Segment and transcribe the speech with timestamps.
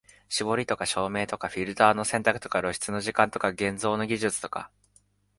[0.29, 4.71] 絞りとか照明とかフィルターの選択とか露出の時間とか現像の技術とか、